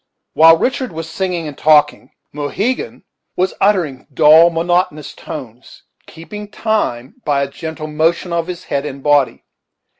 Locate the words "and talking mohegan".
1.47-3.03